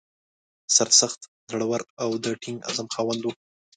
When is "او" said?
2.03-2.09